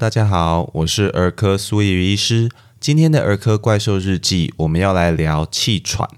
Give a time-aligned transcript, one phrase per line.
[0.00, 2.48] 大家好，我是儿科苏叶医师。
[2.80, 6.08] 今天的儿科怪兽日记，我们要来聊气喘。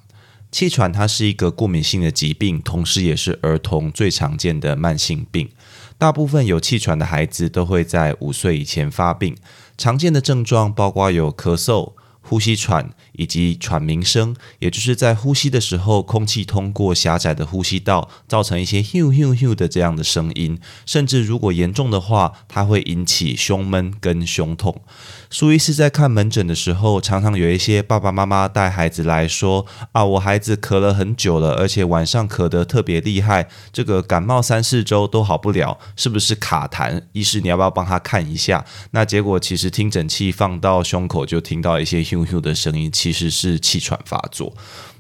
[0.53, 5.51] 气喘它是一个过敏性的疾病，同时也是儿童最常见的慢性病。
[5.99, 9.37] 大部分有气喘的孩子都会在五岁以前发病。
[9.77, 11.95] 常见的症状包括有咳嗽。
[12.25, 12.89] 呼吸喘
[13.23, 20.59] 以及喘鸣声，也就是在呼吸的时候，空气通过狭窄的呼吸道，造成一些 “hu hu hu” 的这样的声音。
[20.85, 24.83] 甚至如果严重的话，它会引起胸闷跟胸痛。
[25.31, 37.03] 苏医师在看门诊的时候，常常有一些爸爸妈妈带孩子来说：“啊，我孩子咳了很久了，而且晚上咳得特别厉害，这个感冒三四周都好不了，是不是卡痰？
[37.13, 44.53] 医师，你要不要帮他看一下？”那结果其实听诊器放到胸口，就听到一些 “hu hu” 的声音，其其实是气喘发作。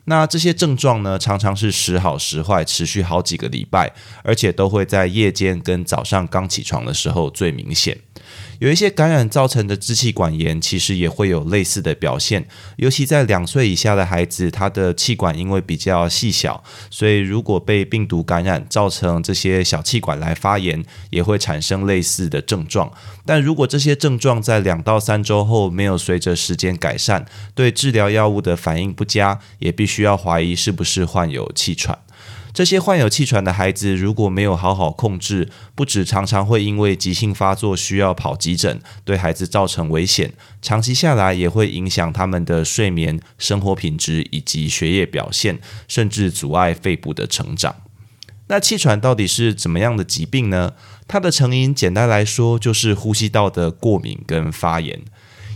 [0.04, 3.90] 那这些症状呢，常常是时好时坏，持续好几个礼拜，
[4.22, 7.96] 而且都会在夜间跟早上刚起床的时候最明显。
[8.62, 12.46] 有一些感染造成的支气管炎，其实也会有类似的表现。
[12.76, 22.92] 尤其在两岁以下的孩子，他的气管因为比较细小，所以如果被病毒感染，造成这些小气管来发炎，也会产生类似的症状。
[23.26, 31.98] 但如果这些症状在两到三周后没有随着时间改善，对治疗药物的反应不佳，也必须要怀疑是不是患有气喘。
[32.54, 47.74] 这些患有气喘的孩子，如果没有好好控制，不止常常会因为急性发作需要跑急诊，对孩子造成危险，长期下来也会影响他们的睡眠、生活品质以及学业表现，甚至阻碍肺部的成长。
[48.48, 50.74] 那气喘到底是怎么样的疾病呢？
[51.08, 55.00] 它的成因简单来说就是呼吸道的过敏跟发炎。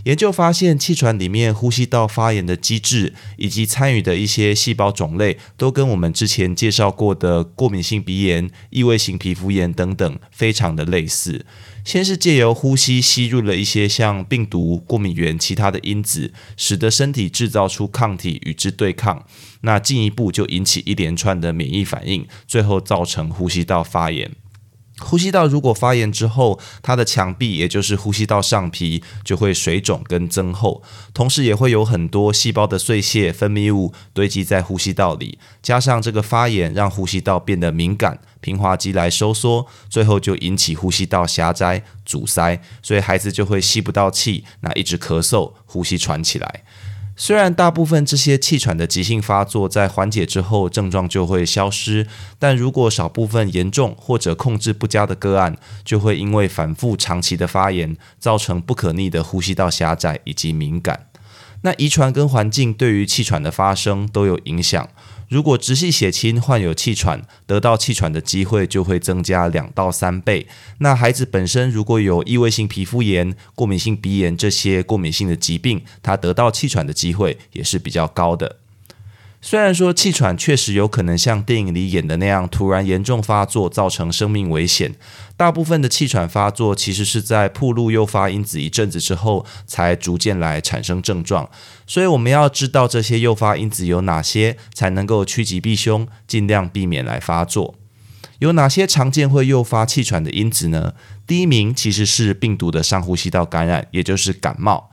[0.07, 11.45] 研究发现，气喘里面呼吸道发炎的机制以及参与的一些细胞种类，都跟我们之前介绍过的过敏性鼻炎、异位性皮肤炎等等非常的类似。
[11.83, 19.25] 先是借由呼吸吸入了一些像病毒、过敏原、其他的因子，使得身体制造出抗体与之对抗，
[19.61, 24.31] 那进一步就引起一连串的免疫反应，最后造成呼吸道发炎。
[24.99, 30.81] 呼吸道如果发炎之后，它的墙壁也就是呼吸道上皮就会水肿跟增厚，
[31.13, 46.63] 同时也会有很多细胞的碎屑、分泌物堆积在呼吸道里，加上这个发炎让呼吸道变得敏感，平滑肌来收缩，最后就引起呼吸道狭窄、阻塞，所以孩子就会吸不到气，那一直咳嗽，呼吸喘起来。
[47.19, 52.05] 虽然大部分这些气喘的急性发作在缓解之后症状就会消失，
[52.37, 61.07] 但如果少部分严重或者控制不佳的个案，就会因为反复长期的发炎，造成不可逆的呼吸道狭窄以及敏感。
[61.61, 64.87] 那遗传跟环境对于气喘的发生都有影响。
[65.29, 70.47] 如果直系血亲患有气喘，得到气喘的机会就会增加两到三倍。
[70.77, 78.57] 那孩子本身如果有异位性皮肤炎、过敏性鼻炎这些过敏性的疾病，他得到气喘的机会也是比较高的。
[79.39, 84.95] 虽然说气喘确实有可能像电影里演的那样突然严重发作，造成生命危险，
[85.37, 91.49] 大部分的气喘发作其实是在铺路诱发因子一阵子之后，才逐渐来产生症状。
[91.85, 97.75] 所以我们要知道这些诱发因子有哪些，才能够趋吉避凶，尽量避免来发作。
[98.39, 100.93] 有哪些常见会诱发气喘的因子呢？
[101.25, 104.89] 第一名其实是病毒的上呼吸道感染，也就是感冒。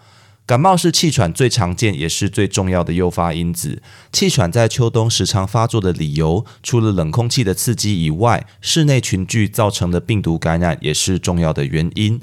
[0.46, 3.82] 感冒是气喘最常见也是最重要的诱发因子。
[4.12, 12.20] 气喘在秋冬时常发作的理由，除了冷空气的刺激以外，室内群聚造成的病毒感染也是重要的原因。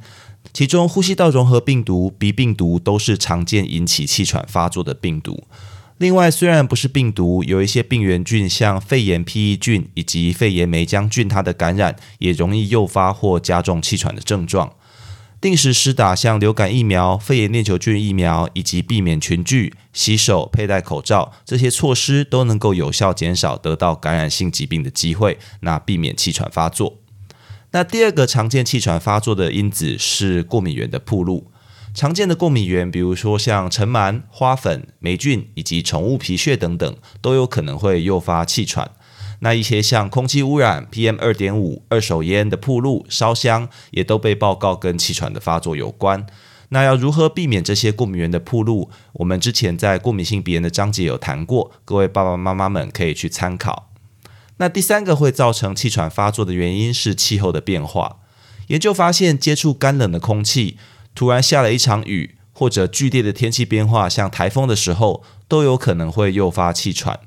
[0.53, 5.43] 其中，呼吸道融合病毒、鼻病毒都是常见引起气喘发作的病毒。
[5.97, 14.73] 另外，虽然不是病毒，有一些病原菌，像肺炎披衣菌以及肺炎梅浆菌，它的感染也容易诱发或加重气喘的症状。
[15.41, 26.99] 定时施打像流感疫苗、肺炎链球菌疫苗，以及避免群聚、洗手、佩戴口罩这些措施，都能够有效减少得到感染性疾病的机会，那避免气喘发作。
[27.71, 31.51] 那第二个常见气喘发作的因子是过敏源的铺路。
[31.93, 38.91] 常见的过敏源，比如说像尘螨、花粉、霉菌以及宠物皮屑等等，都有可能会诱发气喘。
[39.43, 46.25] 那一些像空气污染、PM 二点五、二手烟的铺路、烧香，也都被报告跟气喘的发作有关。
[46.69, 48.89] 那要如何避免这些过敏源的铺路？
[49.13, 53.89] 我们之前在过敏性鼻炎的章节有谈过，各位爸爸妈妈们可以去参考。
[54.57, 58.17] 那第三个会造成气喘发作的原因是气候的变化。
[58.67, 60.77] 研究发现，接触干冷的空气，
[61.15, 67.19] 突然下了一场雨，或者剧烈的天气变化，像台风的时候，都有可能会诱发气喘。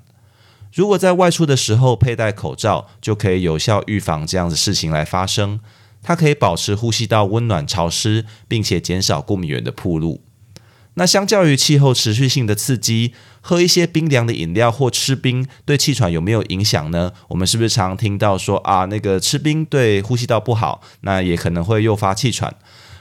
[0.74, 5.60] 如果在外出的时候佩戴口罩，就可以有效预防这样的事情来发生。
[6.02, 10.22] 它可以保持呼吸道温暖潮湿，并且减少过敏源的铺路。
[10.94, 17.12] 那相较于气候持续性的刺激，喝一些冰凉的饮料或吃冰对气喘有没有影响呢？
[17.28, 22.52] 我们是不是常听到说啊，那个吃冰对呼吸道不好，那也可能会诱发气喘？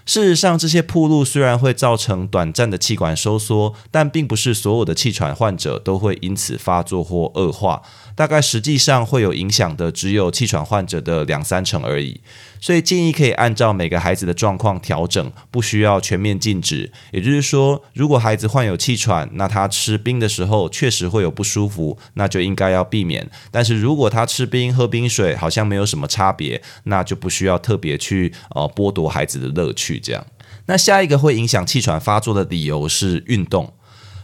[0.06, 7.82] 事实上，这些铺路虽然会造成短暂的气管收缩，但并不是所有的气喘患者都会因此发作或恶化。
[8.16, 12.20] 大概实际上会有影响的，只有气喘患者的两三成而已。
[12.63, 16.89] 所以建议可以按照每个孩子的状况调整，不需要全面禁止。
[17.12, 23.30] 也就是说，如果孩子患有气喘，那他吃冰的时候确实会有不舒服，那就应该要避免。
[23.51, 30.00] 但是如果他吃冰、喝冰水好像没有什么差别，那就不需要特别去呃剥夺孩子的乐趣。
[30.00, 30.25] 这样，
[30.68, 33.74] 那下一个会影响气喘发作的理由是运动。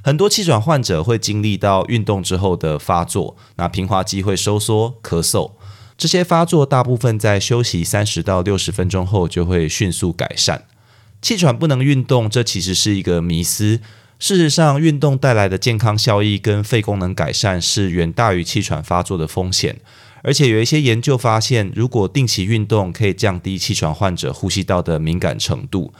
[0.01, 5.51] 很多气喘患者会经历到运动之后的发作，那平滑肌会收缩、咳嗽。
[5.99, 10.63] 这些发作大部分在休息三十到六十分钟后就会迅速改善。
[11.21, 13.81] 气喘不能运动，这其实是一个迷思。
[14.17, 19.81] 事实上，运动带来的健康效益跟肺功能改善是远大于气喘发作的风险。
[20.23, 25.93] 而且有一些研究发现，如果定期运动，可以降低气喘患者呼吸道的敏感程度。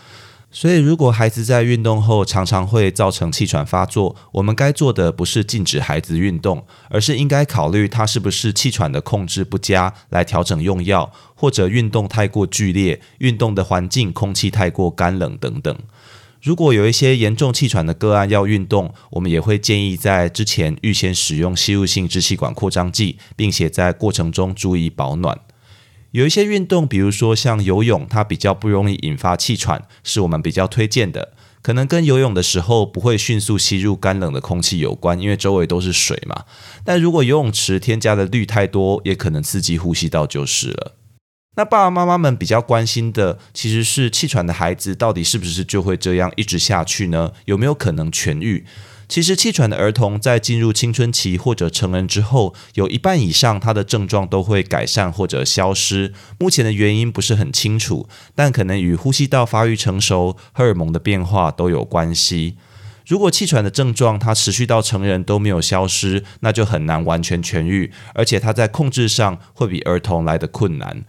[0.51, 15.77] 所以，如果孩子在运动后常常会造成气喘发作，我们该做的不是禁止孩子运动，而是应该考虑他是不是气喘的控制不佳，来调整用药，或者运动太过剧烈，运动的环境空气太过干冷等等。
[16.41, 25.37] 如果有一些严重气喘的个案要运动，我们也会建议在之前预先使用吸入性支气管扩张剂，并且在过程中注意保暖。
[26.11, 31.33] 有一些运动，比如说像游泳，它比较不容易引发气喘，是我们比较推荐的。
[31.61, 36.45] 可能跟游泳的时候不会迅速吸入干冷的空气有关，因为周围都是水嘛。
[36.83, 40.95] 但如果游泳池添加的氯太多，也可能刺激呼吸道就是了。
[41.57, 47.33] 那爸爸妈妈们比较关心的，其实是气喘的孩子到底是不是就会这样一直下去呢？
[47.45, 48.65] 有没有可能痊愈？
[49.09, 56.13] 其实气喘的儿童在进入青春期或者成人之后，有一半以上他的症状都会改善或者消失。
[56.37, 62.57] 目前的原因不是很清楚，但可能与呼吸道发育成熟、荷尔蒙的变化都有关系。
[63.07, 71.03] 如果气喘的症状它持续到成人都没有消失，那就很难完全痊愈，而且它在控制上会比儿童来的困难。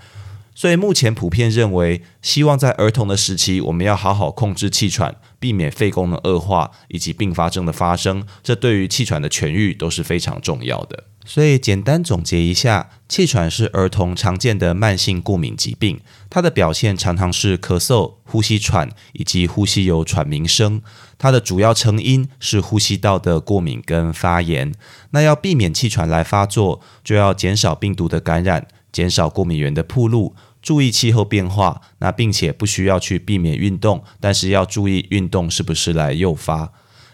[0.54, 8.26] 所以目前普遍认为，希望在儿童的时期，我们要好好控制气喘，避免肺功能恶化以及并发症的发生。
[8.42, 11.04] 这对于气喘的痊愈都是非常重要的。
[11.24, 20.82] 所以简单总结一下，气喘是儿童常见的慢性过敏疾病，它的表现常常是咳嗽、呼吸喘以及呼吸有喘鸣声。
[21.18, 24.74] 它的主要成因是呼吸道的过敏跟发炎。
[25.10, 30.34] 那要避免气喘来发作，就要减少病毒的感染，减少过敏源的铺路。
[30.62, 36.72] 注意气候变化，那并且不需要去避免运动，但是要注意运动是不是来诱发。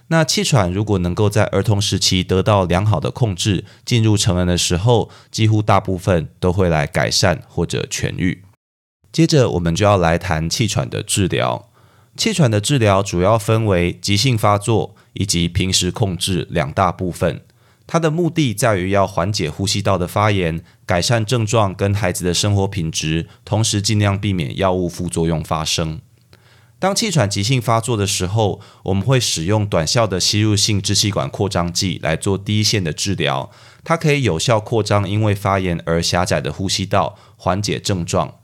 [0.09, 8.43] 那气喘如果能够在儿童时期得到良好的控制，进入成人的时候，几乎大部分都会来改善或者痊愈。
[9.13, 11.69] 接着我们就要来谈气喘的治疗。
[12.17, 17.43] 气喘的治疗主要分为急性发作以及平时控制两大部分。
[17.87, 26.01] 它的目的在于要缓解呼吸道的发炎，改善症状跟孩子的生活品质，同时尽量避免药物副作用发生。
[26.79, 33.51] 当气喘急性发作的时候，我们会使用短效的吸入性支气管扩张剂来做第一线的治疗，
[33.83, 38.35] 它可以有效扩张因为发炎而狭窄的呼吸道，缓解症状。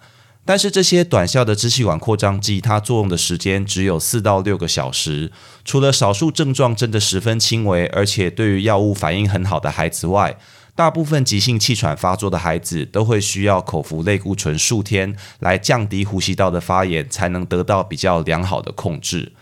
[0.45, 5.31] 但是这些短效的支气管扩张剂，它作用的时间只有四到六个小时。
[5.65, 10.37] 除了少数症状真的十分轻微，而且对于药物反应很好的孩子外，
[10.75, 19.33] 大部分急性气喘发作的孩子都会需要口服类固醇数天，来降低呼吸道的发炎，才能得到比较良好的控制。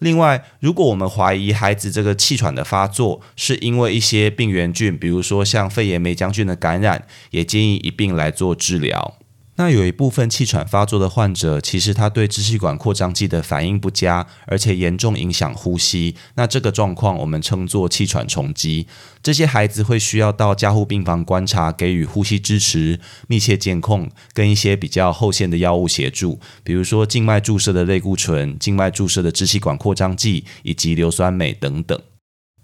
[0.00, 9.14] 另外，如果我们怀疑孩子这个气喘的发作是因为一些病原菌，比如说像肺炎霉菌菌的感染，也建议一并来做治疗。
[9.62, 16.16] 那有一部分气喘发作的患者，其实他对支气管扩张剂的反应不佳，而且严重影响呼吸。
[16.34, 18.88] 那这个状况我们称作气喘重击。
[19.22, 31.96] 这些孩子会需要到加护病房观察，给予呼吸支持、密切监控，跟一些比较后线的药物协助，比如说静脉注射的类固醇、静脉注射的支气管扩张剂以及硫酸镁等等。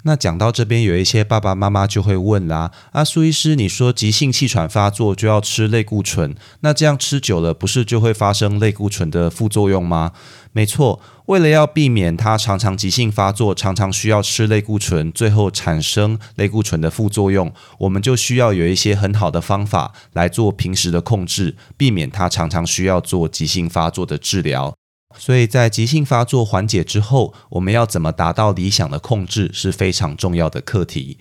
[0.09, 10.13] 那讲到这边，有一些爸爸妈妈就会问啦：啊，苏医师，你说急性气喘发作就要吃类固醇，那这样吃久了，不是就会发生类固醇的副作用吗？
[10.53, 24.75] 没错，为了要避免它常常急性发作，常常需要吃类固醇，最后产生类固醇的副作用，我们就需要有一些很好的方法来做平时的控制，避免它常常需要做急性发作的治疗。
[25.17, 31.19] 所以在急性发作缓解之后，我们要怎么达到理想的控制是非常重要的课题。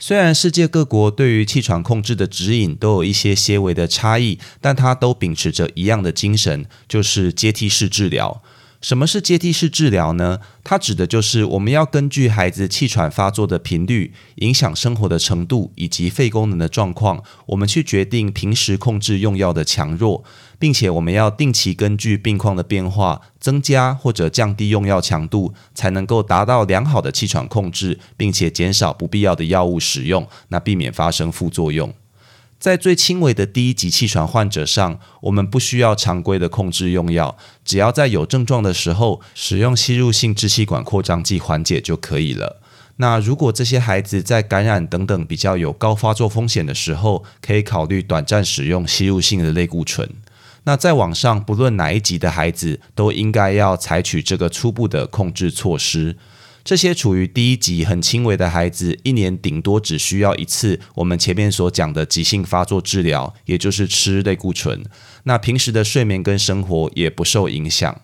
[0.00, 8.42] 虽然世界各国对于气喘控制的指引都有一些些微的差异，但它都秉持着一样的精神，就是阶梯式治疗。
[8.80, 10.38] 什么是阶梯式治疗呢？
[10.62, 20.22] 它指的就是我们要根据孩子气喘发作的频率、影响生活的程度以及肺功能的状况，我们去决定平时控制用药的强弱，
[20.60, 31.92] 并且我们要定期根据病况的变化增加或者降低用药强度，才能够达到良好的气喘控制，并且减少不必要的药物使用，那避免发生副作用。
[32.58, 42.60] 在最轻微的第一级气喘患者上，我们不需要常规的控制用药，只要在有症状的时候使用吸入性支气管扩张剂缓解就可以了。
[42.96, 50.10] 那如果这些孩子在感染等等比较有高发作风险的时候，可以考虑短暂使用吸入性的类固醇。
[50.64, 56.16] 那在网上，不论哪一级的孩子，都应该要采取这个初步的控制措施。
[56.68, 64.84] 这些处于第一级很轻微的孩子，一年顶多只需要一次我们前面所讲的急性发作治疗，也就是吃类固醇。
[65.22, 68.02] 那平时的睡眠跟生活也不受影响。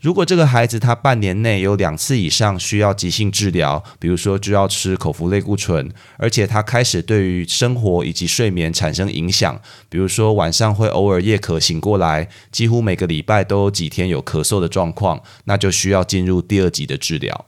[0.00, 17.46] 如果这个孩子他半年内有两次以上需要急性治疗，比如说就要吃口服类固醇，而且他开始对于生活以及睡眠产生影响，比如说晚上会偶尔夜咳醒过来，几乎每个礼拜都有几天有咳嗽的状况，那就需要进入第二级的治疗。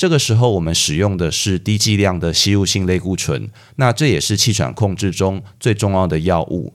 [0.00, 6.72] 这个时候，我们使用的是低剂量的吸入性类固醇，那这也是气喘控制中最重要的药物。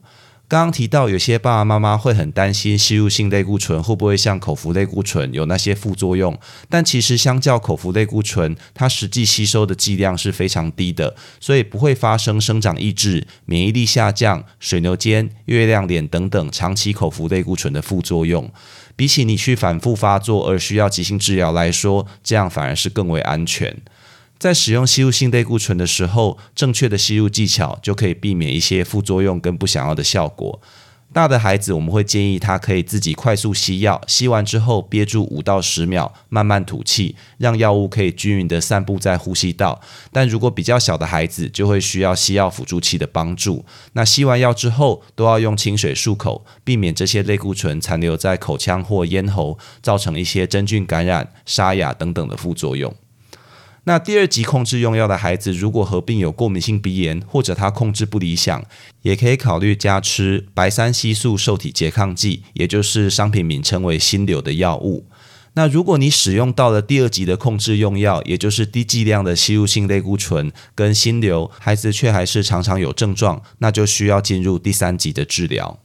[0.48, 6.38] 刚刚提到，有些爸爸妈妈会很担心吸入性类固醇会不会像口服类固醇有那些副作用，
[6.68, 18.48] 但其实相较口服类固醇，它实际吸收的剂量是非常低的，所以不会发生生长抑制、免疫力下降、水牛肩、月亮脸等等长期口服类固醇的副作用。
[18.94, 23.76] 比起你去反复发作而需要急性治疗来说，这样反而是更为安全。
[24.38, 30.60] 在使用吸入性类固醇的时候，正确的吸入技巧就可以避免一些副作用跟不想要的效果。
[31.12, 39.80] 大的孩子，我们会建议他可以自己快速吸药，吸完之后憋住五到十秒，慢慢吐气，让药物可以均匀的散布在呼吸道。
[40.12, 43.64] 但如果比较小的孩子，就会需要吸药辅助器的帮助。
[43.94, 52.94] 那吸完药之后，都要用清水漱口，避免这些类固醇残留在口腔或咽喉，造成一些真菌感染、沙哑等等的副作用。
[53.88, 58.64] 那第二级控制用药的孩子，如果合并有过敏性鼻炎，或者他控制不理想，
[59.02, 65.06] 也可以考虑加吃白三烯素受体拮抗剂，也就是商品名称为新流的药物。
[65.54, 75.78] 那如果你使用到了第二级的控制用药，也就是低剂量的吸入性类固醇跟新流，孩子却还是常常有症状，那就需要进入第三级的治疗。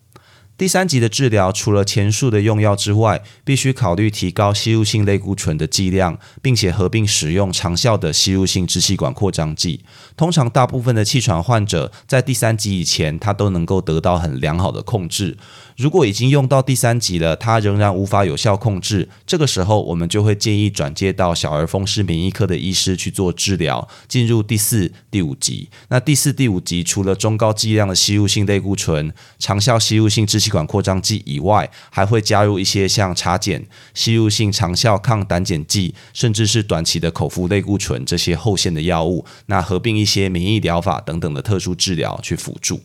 [0.62, 9.84] 第三级的治疗，除了前述的用药之外，必须考虑提高吸入性类固醇的剂量，并且合并使用长效的吸入性支气管扩张剂。
[10.16, 15.36] 通常，大部分的气喘患者在第三级以前，他都能够得到很良好的控制。
[15.78, 25.70] 如果已经用到第三级了，他仍然无法有效控制，这个时候我们就会建议转接到小儿风湿免疫科的医师去做治疗，进入第四、第五级。
[25.90, 33.64] 那第四、第五级除了中高剂量的吸入性类固醇、长效吸入性支气管扩张剂以外，还会加入一些像茶碱、
[33.96, 39.26] 吸入性长效抗胆碱剂，甚至是短期的口服类固醇这些后线的药物。
[39.48, 42.82] 那合并一些免疫疗法等等的特殊治疗去辅助。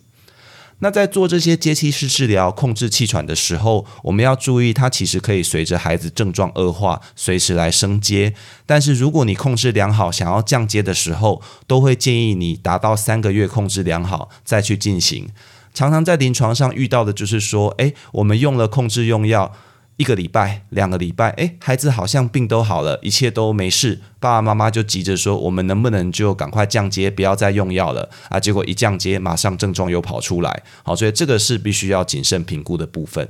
[0.80, 8.34] 那在做这些阶梯式治疗控制气喘的时候，我们要注意，它其实可以随着孩子症状恶化，随时来升阶。
[8.66, 15.30] 但是如果你控制良好，想要降阶的时候，都会建议你达到三个月控制良好再去进行。
[15.76, 19.52] 常常在临床上遇到的就是说，诶，我们用了控制用药。
[19.98, 28.38] 一个礼拜、两个礼拜，哎，孩子好像病都好了，一切都没事，爸爸妈妈就急着说，我们能不能就赶快降阶，不要再用药了啊？
[28.38, 33.26] 结果一降阶，马上症状又跑出来，好，所以这个是必须要谨慎评估的部分。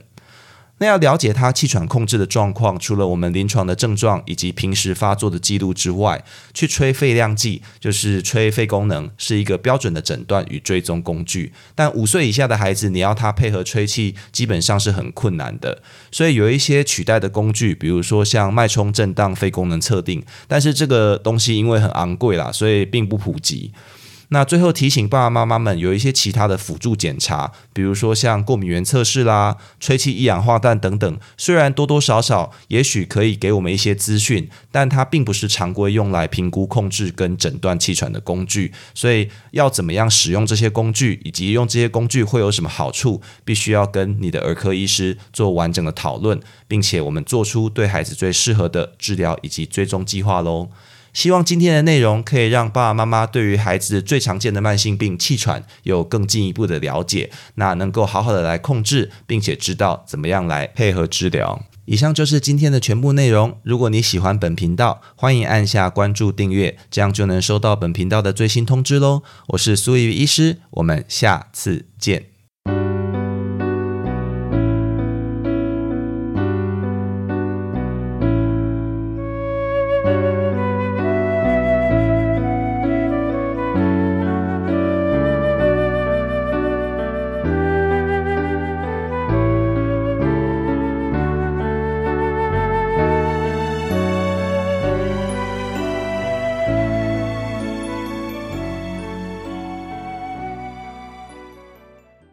[0.79, 11.53] 那要了解他气喘控制的状况，除了我们临床的症状以及平时发作的记录之外，去吹肺量计，就是吹肺功能，是一个标准的诊断与追踪工具。
[11.75, 15.81] 但五岁以下的孩子，你要他配合吹气，基本上是很困难的。
[16.13, 23.73] 所以有一些取代的工具，比如说像脉冲震荡肺功能测定，但是这个东西因为很昂贵啦，所以并不普及。
[24.29, 38.73] 那最后提醒爸爸妈妈们，有一些其他的辅助检查，比如说像过敏原测试啦、吹气一氧化氮等等，虽然多多少少也许可以给我们一些资讯，但它并不是常规用来评估、控制跟诊断气喘的工具。
[38.95, 50.69] 所以要怎么样使用这些工具，以及用这些工具会有什么好处，必须要跟你的儿科医师做完整的讨论，并且我们做出对孩子最适合的治疗以及追踪计划喽。
[51.17, 61.63] 希望今天的内容可以让爸爸妈妈对于孩子最常见的慢性病气喘有更进一步的了解，那能够好好的来控制，并且知道怎么样来配合治疗。
[61.87, 63.59] 以上就是今天的全部内容。
[63.63, 69.23] 如果你喜欢本频道，欢迎按下关注订阅，这样就能收到本频道的最新通知喽。
[69.47, 72.36] 我是苏怡医师，我们下次见。